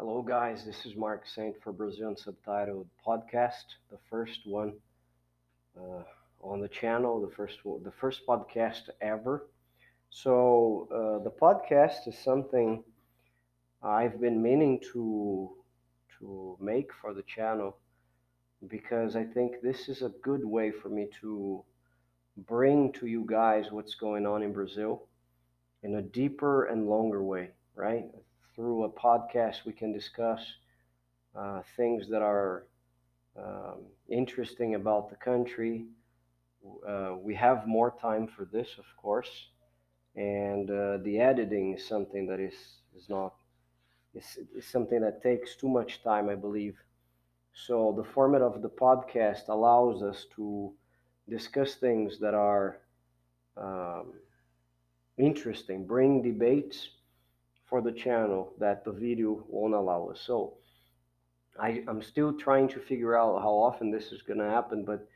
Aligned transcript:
Hello, 0.00 0.22
guys. 0.22 0.64
This 0.64 0.86
is 0.86 0.96
Mark 0.96 1.26
Saint 1.26 1.62
for 1.62 1.74
Brazilian 1.74 2.16
Subtitled 2.16 2.86
Podcast, 3.06 3.66
the 3.90 3.98
first 4.08 4.40
one 4.46 4.72
uh, 5.78 6.04
on 6.40 6.62
the 6.62 6.68
channel, 6.68 7.20
the 7.20 7.30
first 7.36 7.58
the 7.84 7.92
first 8.00 8.26
podcast 8.26 8.88
ever. 9.02 9.50
So 10.08 10.88
uh, 10.90 11.22
the 11.22 11.30
podcast 11.30 12.08
is 12.08 12.16
something 12.16 12.82
I've 13.82 14.18
been 14.22 14.42
meaning 14.42 14.80
to 14.94 15.50
to 16.18 16.56
make 16.58 16.94
for 16.94 17.12
the 17.12 17.24
channel 17.24 17.76
because 18.68 19.16
I 19.16 19.24
think 19.24 19.60
this 19.62 19.90
is 19.90 20.00
a 20.00 20.14
good 20.22 20.46
way 20.46 20.70
for 20.70 20.88
me 20.88 21.08
to 21.20 21.62
bring 22.48 22.90
to 22.92 23.06
you 23.06 23.26
guys 23.28 23.66
what's 23.70 23.96
going 23.96 24.26
on 24.26 24.42
in 24.42 24.54
Brazil 24.54 25.08
in 25.82 25.96
a 25.96 26.02
deeper 26.02 26.64
and 26.64 26.88
longer 26.88 27.22
way, 27.22 27.50
right? 27.74 28.06
Through 28.60 28.84
a 28.84 28.90
podcast, 28.90 29.64
we 29.64 29.72
can 29.72 29.90
discuss 29.94 30.42
uh, 31.34 31.62
things 31.76 32.08
that 32.10 32.22
are 32.22 32.66
um, 33.36 33.86
interesting 34.08 34.74
about 34.76 35.10
the 35.10 35.16
country. 35.16 35.86
Uh, 36.86 37.16
we 37.20 37.34
have 37.34 37.66
more 37.66 37.92
time 38.00 38.26
for 38.28 38.44
this, 38.44 38.68
of 38.78 38.86
course, 38.96 39.48
and 40.16 40.70
uh, 40.70 40.98
the 41.04 41.18
editing 41.20 41.74
is 41.74 41.86
something 41.86 42.26
that 42.28 42.40
is 42.40 42.58
is 42.96 43.08
not 43.08 43.34
is, 44.14 44.38
is 44.56 44.66
something 44.66 45.00
that 45.02 45.22
takes 45.22 45.56
too 45.56 45.68
much 45.68 46.02
time, 46.02 46.28
I 46.28 46.36
believe. 46.36 46.76
So 47.54 47.94
the 47.96 48.04
format 48.04 48.42
of 48.42 48.62
the 48.62 48.70
podcast 48.70 49.48
allows 49.48 50.02
us 50.02 50.26
to 50.36 50.72
discuss 51.28 51.76
things 51.76 52.18
that 52.20 52.34
are 52.34 52.80
um, 53.56 54.14
interesting, 55.18 55.86
bring 55.86 56.22
debates 56.22 56.88
for 57.70 57.80
the 57.80 57.92
channel 57.92 58.52
that 58.58 58.84
the 58.84 58.92
video 58.92 59.44
won't 59.48 59.74
allow 59.74 60.08
us. 60.08 60.20
So 60.20 60.58
I, 61.58 61.84
I'm 61.88 62.02
still 62.02 62.32
trying 62.32 62.68
to 62.68 62.80
figure 62.80 63.16
out 63.16 63.40
how 63.40 63.50
often 63.50 63.90
this 63.90 64.10
is 64.12 64.22
going 64.22 64.40
to 64.40 64.50
happen, 64.50 64.84
but 64.84 65.06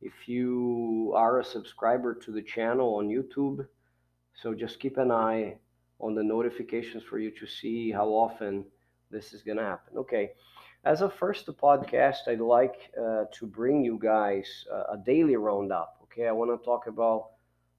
if 0.00 0.28
you 0.28 1.12
are 1.16 1.40
a 1.40 1.44
subscriber 1.44 2.14
to 2.14 2.30
the 2.30 2.42
channel 2.42 2.96
on 2.96 3.08
YouTube, 3.08 3.66
so 4.34 4.54
just 4.54 4.78
keep 4.78 4.96
an 4.96 5.10
eye 5.10 5.56
on 6.00 6.14
the 6.14 6.22
notifications 6.22 7.02
for 7.02 7.18
you 7.18 7.30
to 7.32 7.46
see 7.46 7.90
how 7.90 8.08
often 8.08 8.64
this 9.10 9.32
is 9.32 9.42
going 9.42 9.58
to 9.58 9.64
happen. 9.64 9.96
Okay. 9.98 10.32
As 10.84 11.00
a 11.00 11.08
first 11.08 11.46
podcast, 11.46 12.28
I'd 12.28 12.40
like 12.40 12.90
uh, 13.00 13.24
to 13.32 13.46
bring 13.46 13.84
you 13.84 13.98
guys 14.00 14.66
a 14.92 14.98
daily 14.98 15.36
roundup. 15.36 15.96
Okay. 16.02 16.28
I 16.28 16.32
want 16.32 16.50
to 16.50 16.64
talk 16.64 16.86
about 16.86 17.30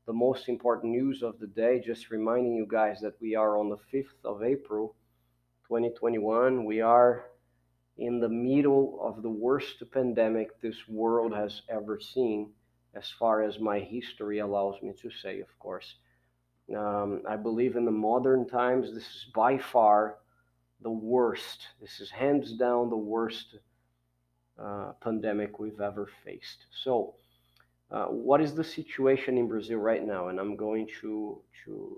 the 0.05 0.13
most 0.13 0.49
important 0.49 0.93
news 0.93 1.23
of 1.23 1.39
the 1.39 1.47
day. 1.47 1.81
Just 1.83 2.11
reminding 2.11 2.55
you 2.55 2.67
guys 2.69 2.99
that 3.01 3.19
we 3.19 3.35
are 3.35 3.57
on 3.57 3.69
the 3.69 3.77
5th 3.93 4.23
of 4.23 4.43
April, 4.43 4.95
2021. 5.67 6.63
We 6.63 6.81
are 6.81 7.25
in 7.97 8.19
the 8.19 8.29
middle 8.29 8.99
of 9.01 9.23
the 9.23 9.29
worst 9.29 9.83
pandemic 9.91 10.59
this 10.61 10.87
world 10.87 11.33
has 11.33 11.61
ever 11.69 11.99
seen, 11.99 12.51
as 12.93 13.09
far 13.09 13.41
as 13.41 13.59
my 13.59 13.79
history 13.79 14.39
allows 14.39 14.81
me 14.81 14.93
to 15.01 15.09
say, 15.09 15.39
of 15.39 15.59
course. 15.59 15.95
Um, 16.75 17.21
I 17.27 17.35
believe 17.35 17.75
in 17.75 17.85
the 17.85 17.91
modern 17.91 18.47
times, 18.47 18.93
this 18.93 19.03
is 19.03 19.27
by 19.33 19.57
far 19.57 20.17
the 20.81 20.91
worst. 20.91 21.67
This 21.81 21.99
is 21.99 22.09
hands 22.09 22.53
down 22.53 22.89
the 22.89 22.97
worst 22.97 23.55
uh, 24.61 24.91
pandemic 25.01 25.59
we've 25.59 25.81
ever 25.81 26.09
faced. 26.23 26.65
So, 26.83 27.15
uh, 27.95 28.07
what 28.07 28.41
is 28.41 28.53
the 28.53 28.63
situation 28.63 29.37
in 29.37 29.47
Brazil 29.47 29.79
right 29.79 30.05
now? 30.05 30.27
And 30.27 30.37
I'm 30.39 30.57
going 30.57 30.87
to 31.01 31.41
to 31.63 31.97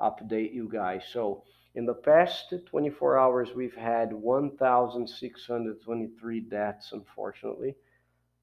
update 0.00 0.52
you 0.52 0.68
guys. 0.70 1.04
So, 1.12 1.44
in 1.76 1.86
the 1.86 1.94
past 1.94 2.52
24 2.66 3.18
hours, 3.18 3.54
we've 3.54 3.76
had 3.76 4.12
1,623 4.12 6.40
deaths, 6.40 6.90
unfortunately, 6.92 7.76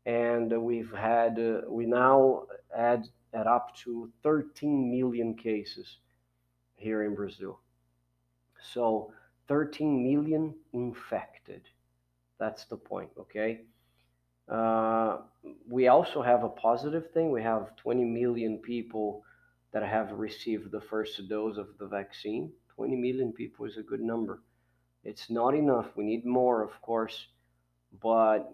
and 0.06 0.62
we've 0.62 0.94
had 0.94 1.38
uh, 1.38 1.62
we 1.68 1.86
now 1.86 2.44
add 2.76 3.08
at 3.34 3.48
up 3.48 3.76
to 3.84 4.10
13 4.22 4.90
million 4.90 5.36
cases 5.36 5.98
here 6.76 7.04
in 7.04 7.16
Brazil. 7.16 7.60
So 8.74 9.12
13 9.48 10.02
million 10.02 10.56
infected. 10.72 11.64
That's 12.40 12.66
the 12.66 12.78
point, 12.78 13.10
okay? 13.20 13.62
Uh, 14.50 15.18
we 15.70 15.88
also 15.88 16.22
have 16.22 16.44
a 16.44 16.50
positive 16.50 17.12
thing. 17.12 17.32
We 17.32 17.44
have 17.44 17.76
20 17.78 18.04
million 18.04 18.58
people 18.60 19.24
that 19.72 19.84
have 19.84 20.12
received 20.12 20.72
the 20.72 20.82
first 20.82 21.20
dose 21.30 21.58
of 21.58 21.68
the 21.80 21.88
vaccine. 21.88 22.52
20 22.76 22.96
million 22.96 23.32
people 23.34 23.66
is 23.66 23.78
a 23.78 23.84
good 23.84 24.02
number. 24.02 24.42
It's 25.04 25.30
not 25.30 25.56
enough. 25.56 25.88
We 25.96 26.04
need 26.06 26.26
more, 26.26 26.64
of 26.64 26.82
course. 26.82 27.28
But 28.02 28.52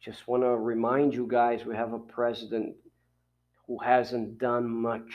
just 0.00 0.26
want 0.28 0.42
to 0.42 0.56
remind 0.56 1.14
you 1.14 1.26
guys 1.26 1.64
we 1.64 1.76
have 1.76 1.92
a 1.92 1.98
president 1.98 2.76
who 3.66 3.78
hasn't 3.78 4.38
done 4.38 4.68
much 4.68 5.10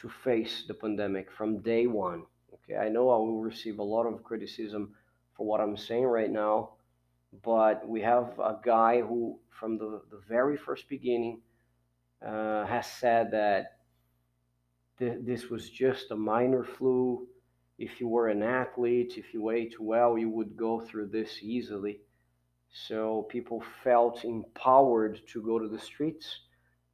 to 0.00 0.10
face 0.24 0.64
the 0.66 0.74
pandemic 0.74 1.30
from 1.32 1.58
day 1.58 1.86
one. 1.86 2.24
Okay, 2.54 2.76
I 2.76 2.88
know 2.88 3.10
I 3.10 3.16
will 3.16 3.40
receive 3.40 3.78
a 3.78 3.82
lot 3.82 4.06
of 4.06 4.22
criticism 4.22 4.94
for 5.36 5.46
what 5.46 5.60
I'm 5.60 5.76
saying 5.76 6.04
right 6.04 6.30
now, 6.30 6.70
but 7.42 7.88
we 7.88 8.00
have 8.00 8.38
a 8.38 8.58
guy 8.64 9.00
who, 9.00 9.38
from 9.48 9.78
the, 9.78 10.02
the 10.10 10.20
very 10.28 10.56
first 10.56 10.88
beginning, 10.88 11.40
uh, 12.26 12.66
has 12.66 12.86
said 12.86 13.30
that 13.32 13.78
th- 14.98 15.18
this 15.22 15.48
was 15.48 15.70
just 15.70 16.10
a 16.10 16.16
minor 16.16 16.64
flu. 16.64 17.26
If 17.78 18.00
you 18.00 18.08
were 18.08 18.28
an 18.28 18.42
athlete, 18.42 19.14
if 19.16 19.32
you 19.32 19.50
ate 19.50 19.80
well, 19.80 20.18
you 20.18 20.28
would 20.28 20.56
go 20.56 20.80
through 20.80 21.08
this 21.08 21.38
easily. 21.42 22.00
So 22.72 23.22
people 23.28 23.62
felt 23.82 24.24
empowered 24.24 25.20
to 25.28 25.42
go 25.42 25.58
to 25.58 25.68
the 25.68 25.78
streets 25.78 26.40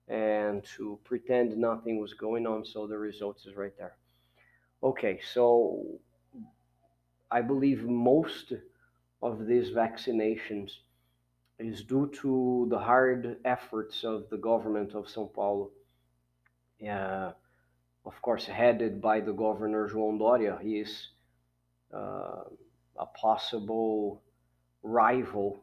and 0.09 0.65
to 0.77 0.99
pretend 1.05 1.57
nothing 1.57 2.01
was 2.01 2.15
going 2.15 2.47
on. 2.47 2.65
So 2.65 2.87
the 2.87 2.97
results 2.97 3.47
is 3.47 3.57
right 3.57 3.77
there. 3.77 3.97
Okay, 4.83 5.19
so 5.35 5.85
I 7.31 7.41
believe 7.41 7.83
most 7.83 8.53
of 9.27 9.47
these 9.47 9.71
vaccinations 9.71 10.71
is 11.59 11.83
due 11.83 12.11
to 12.23 12.67
the 12.71 12.79
hard 12.79 13.39
efforts 13.45 14.05
of 14.05 14.29
the 14.31 14.37
government 14.37 14.95
of 14.95 15.07
São 15.07 15.33
Paulo. 15.33 15.71
Uh, 16.83 17.33
of 18.05 18.23
course, 18.23 18.47
headed 18.47 19.01
by 19.01 19.21
the 19.21 19.33
governor 19.33 19.89
João 19.89 20.19
Doria. 20.19 20.59
He 20.63 20.81
is 20.81 21.09
uh, 21.93 22.45
a 22.99 23.07
possible 23.21 24.23
rival 24.83 25.63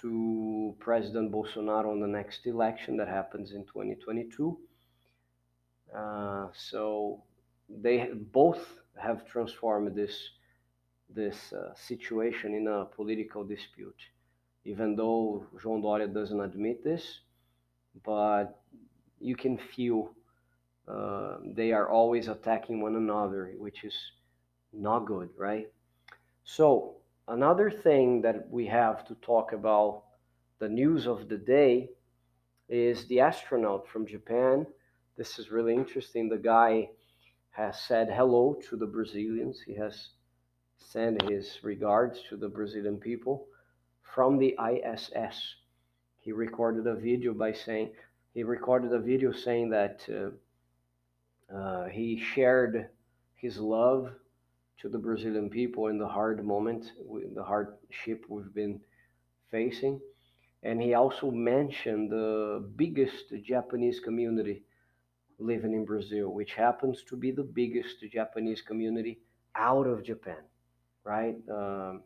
to 0.00 0.74
President 0.80 1.32
Bolsonaro 1.32 1.90
on 1.92 2.00
the 2.00 2.06
next 2.06 2.46
election 2.46 2.96
that 2.96 3.08
happens 3.08 3.52
in 3.52 3.62
2022. 3.64 4.58
Uh, 5.96 6.48
so 6.52 7.22
they 7.68 8.10
both 8.12 8.64
have 9.00 9.26
transformed 9.26 9.94
this 9.94 10.30
this 11.16 11.52
uh, 11.52 11.74
situation 11.74 12.54
in 12.54 12.68
a 12.68 12.84
political 12.84 13.42
dispute, 13.42 14.00
even 14.64 14.94
though 14.94 15.44
João 15.56 15.82
Doria 15.82 16.06
doesn't 16.06 16.40
admit 16.40 16.84
this, 16.84 17.20
but 18.04 18.60
you 19.18 19.34
can 19.34 19.58
feel 19.58 20.10
uh, 20.86 21.38
they 21.44 21.72
are 21.72 21.88
always 21.88 22.28
attacking 22.28 22.80
one 22.80 22.94
another, 22.94 23.52
which 23.58 23.82
is 23.82 23.96
not 24.72 25.06
good, 25.06 25.30
right? 25.36 25.66
So 26.44 26.96
another 27.26 27.70
thing 27.70 28.22
that 28.22 28.48
we 28.50 28.66
have 28.66 29.04
to 29.08 29.14
talk 29.16 29.52
about 29.52 30.04
the 30.58 30.68
news 30.68 31.06
of 31.06 31.28
the 31.28 31.38
day 31.38 31.90
is 32.68 33.06
the 33.06 33.20
astronaut 33.20 33.88
from 33.88 34.06
Japan. 34.06 34.66
This 35.16 35.38
is 35.38 35.50
really 35.50 35.74
interesting. 35.74 36.28
The 36.28 36.38
guy 36.38 36.90
has 37.50 37.80
said 37.80 38.08
hello 38.12 38.56
to 38.68 38.76
the 38.76 38.86
Brazilians. 38.86 39.60
He 39.60 39.74
has 39.74 40.10
sent 40.78 41.22
his 41.28 41.58
regards 41.62 42.20
to 42.28 42.36
the 42.36 42.48
Brazilian 42.48 42.98
people 42.98 43.46
from 44.02 44.38
the 44.38 44.56
ISS. 44.58 45.56
He 46.20 46.32
recorded 46.32 46.86
a 46.86 46.94
video 46.94 47.34
by 47.34 47.52
saying 47.52 47.90
he 48.34 48.42
recorded 48.42 48.92
a 48.92 48.98
video 48.98 49.32
saying 49.32 49.70
that 49.70 50.06
uh, 50.10 51.54
uh, 51.54 51.86
he 51.86 52.18
shared 52.18 52.88
his 53.34 53.58
love 53.58 54.10
to 54.78 54.88
the 54.88 54.98
Brazilian 54.98 55.48
people 55.48 55.86
in 55.86 55.98
the 55.98 56.06
hard 56.06 56.44
moment, 56.44 56.92
the 57.34 57.42
hardship 57.42 58.24
we've 58.28 58.52
been 58.52 58.80
facing. 59.50 60.00
And 60.62 60.82
he 60.82 60.94
also 60.94 61.30
mentioned 61.30 62.10
the 62.10 62.68
biggest 62.76 63.32
Japanese 63.42 64.00
community 64.00 64.64
living 65.38 65.72
in 65.72 65.84
Brazil, 65.84 66.28
which 66.28 66.54
happens 66.54 67.02
to 67.08 67.16
be 67.16 67.30
the 67.30 67.42
biggest 67.42 67.96
Japanese 68.12 68.62
community 68.62 69.18
out 69.54 69.86
of 69.86 70.02
Japan, 70.02 70.42
right? 71.06 71.36
Um, 71.48 72.02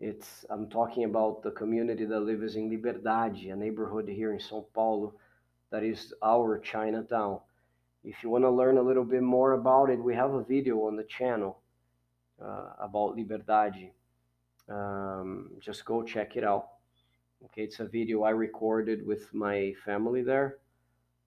it's 0.00 0.44
I'm 0.50 0.68
talking 0.68 1.04
about 1.04 1.42
the 1.42 1.50
community 1.50 2.04
that 2.06 2.20
lives 2.20 2.56
in 2.56 2.70
Liberdade, 2.70 3.50
a 3.50 3.56
neighborhood 3.56 4.08
here 4.08 4.32
in 4.32 4.38
São 4.38 4.64
Paulo, 4.74 5.14
that 5.70 5.84
is 5.84 6.12
our 6.22 6.58
Chinatown. 6.58 7.38
If 8.02 8.22
you 8.22 8.30
want 8.30 8.44
to 8.44 8.50
learn 8.50 8.78
a 8.78 8.82
little 8.82 9.04
bit 9.04 9.22
more 9.22 9.52
about 9.52 9.90
it, 9.90 9.98
we 9.98 10.14
have 10.14 10.32
a 10.32 10.42
video 10.42 10.86
on 10.86 10.96
the 10.96 11.04
channel 11.04 11.60
uh, 12.42 12.70
about 12.80 13.16
Liberdade. 13.16 13.92
Um, 14.68 15.50
just 15.60 15.84
go 15.84 16.02
check 16.02 16.36
it 16.36 16.44
out. 16.44 16.68
Okay, 17.44 17.62
it's 17.62 17.80
a 17.80 17.86
video 17.86 18.22
I 18.22 18.30
recorded 18.30 19.06
with 19.06 19.32
my 19.34 19.74
family 19.84 20.22
there, 20.22 20.58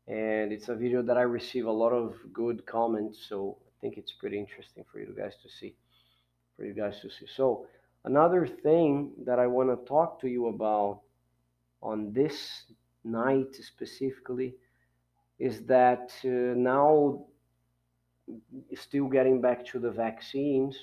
and 0.08 0.52
it's 0.52 0.70
a 0.70 0.76
video 0.76 1.04
that 1.04 1.18
I 1.18 1.22
receive 1.22 1.68
a 1.68 1.72
lot 1.72 1.94
of 1.94 2.16
good 2.34 2.66
comments. 2.66 3.26
So 3.30 3.58
I 3.68 3.72
think 3.82 3.98
it's 3.98 4.12
pretty 4.12 4.40
interesting 4.40 4.84
for 4.92 5.00
you 5.00 5.14
guys 5.16 5.34
to 5.44 5.50
see. 5.50 5.76
For 6.58 6.66
you 6.66 6.74
guys 6.74 7.00
to 7.02 7.10
see. 7.10 7.28
So 7.28 7.68
another 8.04 8.48
thing 8.48 9.12
that 9.26 9.40
I 9.40 9.48
want 9.48 9.70
to 9.70 9.88
talk 9.88 10.20
to 10.22 10.28
you 10.28 10.48
about 10.48 11.02
on 11.82 12.12
this 12.12 12.64
night 13.04 13.56
specifically 13.56 14.56
is 15.40 15.62
that 15.68 16.12
uh, 16.26 16.58
now 16.58 17.26
still 18.76 19.08
getting 19.08 19.40
back 19.40 19.66
to 19.68 19.80
the 19.80 19.92
vaccines 19.92 20.76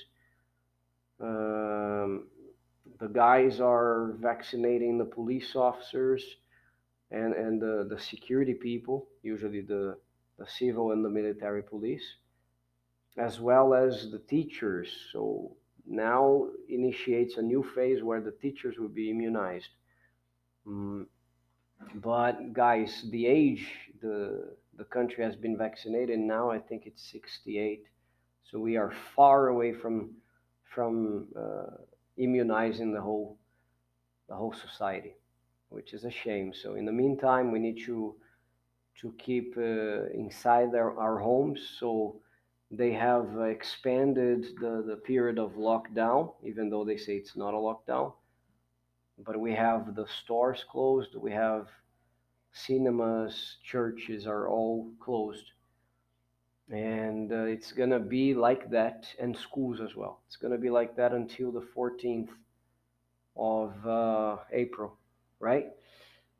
um, 1.20 2.26
the 3.00 3.08
guys 3.08 3.60
are 3.60 4.14
vaccinating 4.20 4.98
the 4.98 5.04
police 5.04 5.54
officers 5.56 6.24
and, 7.10 7.34
and 7.34 7.60
the, 7.60 7.86
the 7.88 8.00
security 8.00 8.54
people, 8.54 9.08
usually 9.22 9.60
the, 9.60 9.96
the 10.38 10.46
civil 10.46 10.92
and 10.92 11.04
the 11.04 11.08
military 11.08 11.62
police, 11.62 12.04
as 13.16 13.40
well 13.40 13.74
as 13.74 14.10
the 14.10 14.18
teachers. 14.18 14.88
So 15.12 15.56
now 15.86 16.48
initiates 16.68 17.36
a 17.36 17.42
new 17.42 17.62
phase 17.74 18.02
where 18.02 18.20
the 18.20 18.32
teachers 18.32 18.76
will 18.78 18.88
be 18.88 19.10
immunized. 19.10 19.68
Mm, 20.66 21.06
but 21.96 22.52
guys, 22.52 23.04
the 23.10 23.26
age 23.26 23.66
the 24.00 24.56
the 24.76 24.84
country 24.84 25.22
has 25.24 25.36
been 25.36 25.56
vaccinated 25.56 26.18
now, 26.18 26.50
I 26.50 26.58
think 26.58 26.86
it's 26.86 27.10
68. 27.12 27.84
So 28.42 28.58
we 28.58 28.76
are 28.76 28.92
far 29.14 29.48
away 29.48 29.72
from 29.72 30.16
from 30.74 31.28
uh, 31.38 31.76
immunizing 32.16 32.92
the 32.92 33.00
whole 33.00 33.38
the 34.28 34.34
whole 34.34 34.52
society, 34.52 35.14
which 35.68 35.92
is 35.92 36.04
a 36.04 36.10
shame. 36.10 36.52
So 36.54 36.74
in 36.74 36.84
the 36.86 36.92
meantime, 36.92 37.52
we 37.52 37.58
need 37.58 37.84
to 37.86 38.16
to 39.00 39.14
keep 39.18 39.56
uh, 39.56 40.06
inside 40.14 40.74
our 40.74 41.18
homes. 41.18 41.60
So 41.78 42.20
they 42.76 42.92
have 42.92 43.28
expanded 43.40 44.44
the, 44.60 44.84
the 44.86 44.96
period 44.96 45.38
of 45.38 45.52
lockdown, 45.52 46.32
even 46.42 46.70
though 46.70 46.84
they 46.84 46.96
say 46.96 47.16
it's 47.16 47.36
not 47.36 47.54
a 47.54 47.56
lockdown. 47.56 48.12
But 49.18 49.40
we 49.40 49.52
have 49.54 49.94
the 49.94 50.06
stores 50.06 50.64
closed. 50.70 51.14
We 51.16 51.32
have 51.32 51.68
cinemas, 52.52 53.58
churches 53.64 54.26
are 54.26 54.48
all 54.48 54.92
closed 55.00 55.52
and 56.70 57.30
uh, 57.32 57.44
it's 57.44 57.72
going 57.72 57.90
to 57.90 57.98
be 58.00 58.34
like 58.34 58.70
that 58.70 59.06
and 59.20 59.36
schools 59.36 59.80
as 59.80 59.94
well 59.94 60.20
it's 60.26 60.36
going 60.36 60.52
to 60.52 60.58
be 60.58 60.70
like 60.70 60.96
that 60.96 61.12
until 61.12 61.52
the 61.52 61.64
14th 61.76 62.28
of 63.36 63.86
uh, 63.86 64.36
april 64.52 64.96
right 65.40 65.66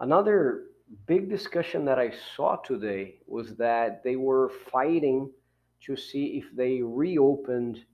another 0.00 0.64
big 1.06 1.28
discussion 1.28 1.84
that 1.84 1.98
i 1.98 2.10
saw 2.36 2.56
today 2.56 3.16
was 3.26 3.56
that 3.56 4.02
they 4.02 4.16
were 4.16 4.50
fighting 4.72 5.30
to 5.86 5.96
see 5.96 6.38
if 6.38 6.44
they 6.56 6.82
reopened 6.82 7.84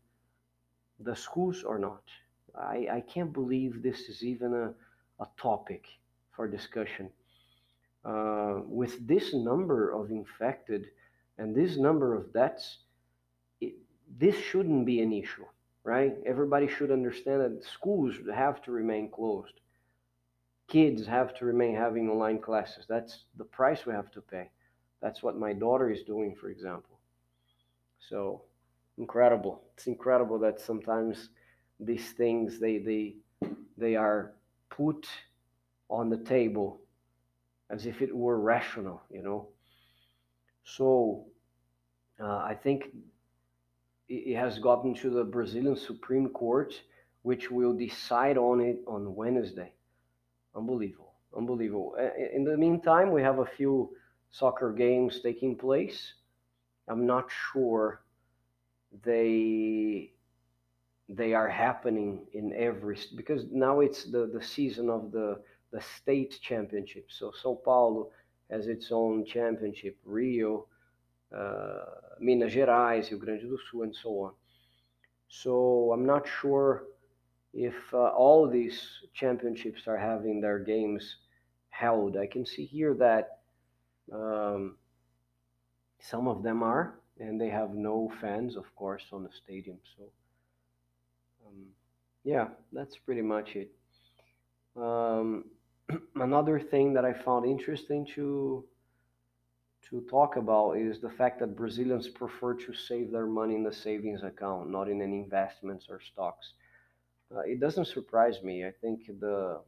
the 1.01 1.17
schools 1.17 1.63
or 1.63 1.79
not 1.79 2.03
i, 2.57 2.87
I 2.93 3.01
can't 3.01 3.33
believe 3.33 3.83
this 3.83 4.09
is 4.09 4.23
even 4.23 4.55
a, 4.55 4.75
a 5.23 5.29
topic 5.37 5.85
for 6.33 6.49
discussion 6.49 7.11
uh, 8.05 8.61
with 8.67 9.07
this 9.07 9.35
number 9.35 9.91
of 9.91 10.11
infected 10.11 10.87
and 11.39 11.55
this 11.55 11.77
number 11.77 12.15
of 12.15 12.33
deaths, 12.33 12.79
it, 13.61 13.75
this 14.19 14.37
shouldn't 14.37 14.87
be 14.87 15.01
an 15.01 15.13
issue, 15.13 15.45
right? 15.85 16.15
Everybody 16.27 16.69
should 16.69 16.91
understand 16.91 17.41
that 17.41 17.65
schools 17.65 18.15
have 18.35 18.63
to 18.63 18.73
remain 18.73 19.11
closed. 19.11 19.55
Kids 20.69 21.07
have 21.07 21.35
to 21.39 21.45
remain 21.45 21.75
having 21.75 22.09
online 22.09 22.41
classes. 22.41 22.87
That's 22.89 23.25
the 23.37 23.45
price 23.45 23.85
we 23.87 23.93
have 23.93 24.11
to 24.13 24.21
pay. 24.21 24.51
That's 25.03 25.23
what 25.23 25.39
my 25.39 25.53
daughter 25.53 25.91
is 25.91 26.03
doing, 26.05 26.37
for 26.41 26.51
example. 26.51 27.00
So 28.09 28.43
incredible. 28.99 29.63
It's 29.75 29.87
incredible 29.87 30.39
that 30.41 30.61
sometimes 30.61 31.31
these 31.79 32.13
things 32.13 32.59
they 32.59 32.79
they 32.79 33.17
they 33.77 33.97
are 33.97 34.35
put 34.71 35.07
on 35.89 36.11
the 36.11 36.19
table 36.19 36.81
as 37.71 37.87
if 37.87 38.03
it 38.03 38.15
were 38.15 38.41
rational, 38.41 39.03
you 39.11 39.23
know. 39.23 39.49
So 40.65 41.27
uh, 42.21 42.39
I 42.39 42.55
think 42.55 42.91
it 44.09 44.37
has 44.37 44.59
gotten 44.59 44.95
to 44.97 45.11
the 45.11 45.25
Brazilian 45.25 45.77
Supreme 45.77 46.29
Court, 46.29 46.75
which 47.23 47.51
will 47.51 47.73
decide 47.73 48.37
on 48.37 48.61
it 48.61 48.81
on 48.87 49.15
Wednesday. 49.15 49.73
Unbelievable, 50.55 51.15
unbelievable. 51.37 51.95
In 52.35 52.45
the 52.45 52.57
meantime, 52.57 53.13
we 53.13 53.23
have 53.23 53.39
a 53.39 53.47
few 53.47 53.91
soccer 54.31 54.73
games 54.73 55.21
taking 55.23 55.57
place. 55.57 56.15
I'm 56.91 57.07
not 57.07 57.31
sure 57.53 58.03
they 59.05 60.13
they 61.09 61.35
are 61.35 61.49
happening 61.49 62.27
in 62.35 62.53
every 62.53 62.99
because 63.17 63.45
now 63.53 63.81
it's 63.81 64.05
the 64.05 64.27
the 64.33 64.43
season 64.43 64.91
of 64.91 65.13
the 65.13 65.41
the 65.73 65.81
state 65.81 66.39
championship. 66.43 67.07
So 67.09 67.33
São 67.43 67.63
Paulo 67.63 68.11
has 68.51 68.67
its 68.67 68.91
own 68.91 69.25
championship, 69.25 69.97
Rio 70.05 70.67
uh, 71.37 71.85
Minas 72.19 72.53
Gerais, 72.53 73.11
Rio 73.11 73.21
Grande 73.21 73.43
do 73.43 73.59
Sul, 73.71 73.83
and 73.85 73.95
so 73.95 74.11
on. 74.25 74.33
So 75.29 75.93
I'm 75.95 76.05
not 76.05 76.27
sure 76.41 76.87
if 77.55 77.75
uh, 77.93 78.09
all 78.09 78.49
these 78.49 78.81
championships 79.15 79.87
are 79.87 79.97
having 79.97 80.41
their 80.41 80.59
games 80.59 81.17
held. 81.69 82.17
I 82.17 82.27
can 82.27 82.45
see 82.45 82.65
here 82.65 82.95
that 82.95 83.39
um, 84.13 84.77
some 86.01 86.29
of 86.29 86.43
them 86.43 86.63
are, 86.63 86.95
and 87.19 87.41
they 87.41 87.49
have 87.49 87.75
no 87.75 88.11
fans, 88.21 88.57
of 88.57 88.75
course, 88.75 89.05
on 89.13 89.23
the 89.23 89.31
stadium. 89.45 89.79
So, 89.97 90.05
um, 91.47 91.67
yeah, 92.25 92.49
that's 92.73 92.97
pretty 92.97 93.23
much 93.23 93.57
it. 93.57 93.71
Um, 94.77 95.45
another 96.17 96.59
thing 96.59 96.95
that 96.95 97.05
I 97.05 97.13
found 97.13 97.47
interesting 97.47 98.07
to 98.15 98.65
to 99.89 100.03
talk 100.03 100.37
about 100.37 100.77
is 100.77 101.01
the 101.01 101.11
fact 101.11 101.41
that 101.41 101.57
Brazilians 101.57 102.07
prefer 102.09 102.55
to 102.55 102.73
save 102.73 103.11
their 103.11 103.27
money 103.27 103.57
in 103.57 103.65
the 103.65 103.73
savings 103.73 104.23
account, 104.23 104.71
not 104.71 104.89
in 104.89 105.03
any 105.03 105.19
investments 105.19 105.87
or 105.91 106.01
stocks. 106.01 106.53
Uh, 107.35 107.41
it 107.41 107.59
doesn't 107.59 107.87
surprise 107.87 108.41
me. 108.43 108.65
I 108.65 108.73
think 108.81 109.07
the 109.21 109.61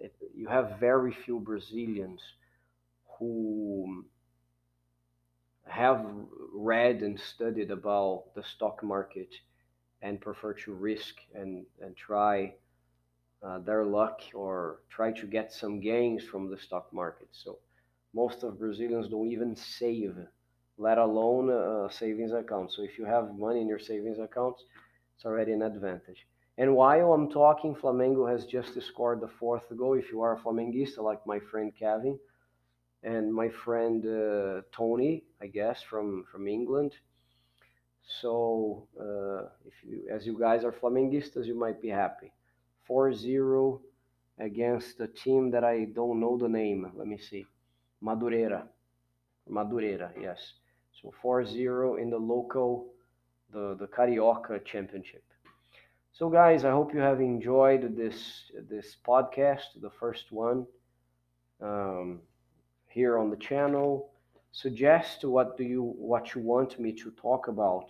it, 0.00 0.14
you 0.34 0.48
have 0.48 0.78
very 0.80 1.12
few 1.12 1.38
Brazilians 1.40 2.20
who 3.18 4.04
have 5.70 6.04
read 6.54 7.02
and 7.02 7.18
studied 7.18 7.70
about 7.70 8.24
the 8.34 8.42
stock 8.42 8.82
market 8.82 9.28
and 10.02 10.20
prefer 10.20 10.54
to 10.54 10.72
risk 10.74 11.16
and, 11.34 11.64
and 11.80 11.96
try 11.96 12.54
uh, 13.42 13.58
their 13.60 13.84
luck 13.84 14.20
or 14.34 14.80
try 14.90 15.12
to 15.12 15.26
get 15.26 15.52
some 15.52 15.80
gains 15.80 16.24
from 16.24 16.50
the 16.50 16.58
stock 16.58 16.92
market. 16.92 17.28
So 17.32 17.58
most 18.14 18.42
of 18.42 18.58
Brazilians 18.58 19.08
don't 19.08 19.28
even 19.28 19.56
save, 19.56 20.16
let 20.78 20.98
alone 20.98 21.50
a 21.50 21.90
savings 21.92 22.32
account. 22.32 22.72
So 22.72 22.82
if 22.82 22.98
you 22.98 23.04
have 23.06 23.38
money 23.38 23.60
in 23.60 23.68
your 23.68 23.78
savings 23.78 24.18
accounts, 24.18 24.64
it's 25.16 25.24
already 25.24 25.52
an 25.52 25.62
advantage. 25.62 26.26
And 26.58 26.74
while 26.74 27.12
I'm 27.12 27.30
talking, 27.30 27.74
Flamengo 27.74 28.30
has 28.30 28.44
just 28.46 28.80
scored 28.82 29.20
the 29.20 29.28
fourth 29.28 29.64
goal. 29.76 29.94
If 29.94 30.10
you 30.12 30.20
are 30.22 30.36
a 30.36 30.40
Flamenguista, 30.40 30.98
like 30.98 31.26
my 31.26 31.38
friend 31.50 31.72
Kevin 31.78 32.18
and 33.02 33.32
my 33.32 33.48
friend 33.48 34.04
uh, 34.04 34.62
Tony, 34.72 35.24
I 35.40 35.46
guess 35.46 35.82
from 35.82 36.24
from 36.30 36.48
England. 36.48 36.92
So 38.20 38.88
uh, 39.00 39.48
if 39.66 39.74
you, 39.84 40.08
as 40.10 40.26
you 40.26 40.38
guys 40.38 40.64
are 40.64 40.72
Flamenguistas, 40.72 41.46
you 41.46 41.58
might 41.58 41.80
be 41.80 41.88
happy. 41.88 42.32
4-0 42.88 43.80
against 44.40 44.98
a 45.00 45.06
team 45.06 45.50
that 45.52 45.62
I 45.62 45.84
don't 45.94 46.18
know 46.18 46.36
the 46.36 46.48
name. 46.48 46.90
Let 46.96 47.06
me 47.06 47.18
see. 47.18 47.46
Madureira. 48.02 48.64
Madureira, 49.48 50.10
yes. 50.20 50.54
So 51.00 51.12
4-0 51.22 52.00
in 52.02 52.10
the 52.10 52.18
local, 52.18 52.88
the, 53.52 53.76
the 53.78 53.86
Carioca 53.86 54.64
Championship. 54.64 55.22
So 56.12 56.28
guys, 56.28 56.64
I 56.64 56.70
hope 56.72 56.92
you 56.92 57.00
have 57.00 57.20
enjoyed 57.20 57.96
this 57.96 58.50
this 58.68 58.96
podcast, 59.06 59.80
the 59.80 59.90
first 60.00 60.32
one 60.32 60.66
um, 61.62 62.20
here 62.90 63.18
on 63.18 63.30
the 63.30 63.36
channel. 63.36 64.10
Suggest 64.52 65.24
what 65.24 65.56
do 65.56 65.64
you 65.64 65.94
what 65.96 66.34
you 66.34 66.40
want 66.40 66.78
me 66.78 66.92
to 66.92 67.10
talk 67.12 67.48
about 67.48 67.86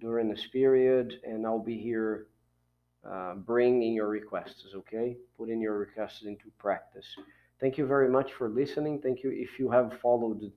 during 0.00 0.28
this 0.28 0.46
period, 0.46 1.20
and 1.24 1.46
I'll 1.46 1.58
be 1.58 1.78
here 1.78 2.26
uh, 3.08 3.34
bringing 3.34 3.94
your 3.94 4.08
requests. 4.08 4.66
Okay, 4.74 5.16
put 5.36 5.48
in 5.48 5.60
your 5.60 5.78
requests 5.78 6.22
into 6.22 6.50
practice. 6.58 7.06
Thank 7.60 7.78
you 7.78 7.86
very 7.86 8.08
much 8.08 8.32
for 8.32 8.48
listening. 8.48 9.00
Thank 9.00 9.22
you 9.22 9.30
if 9.30 9.58
you 9.58 9.70
have 9.70 9.98
followed 10.00 10.52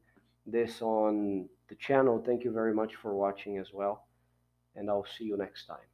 this 0.45 0.81
on 0.81 1.47
the 1.69 1.75
channel. 1.75 2.21
Thank 2.23 2.43
you 2.43 2.51
very 2.51 2.73
much 2.73 2.95
for 2.95 3.13
watching 3.13 3.57
as 3.57 3.67
well. 3.73 4.07
And 4.75 4.89
I'll 4.89 5.07
see 5.17 5.25
you 5.25 5.37
next 5.37 5.65
time. 5.65 5.90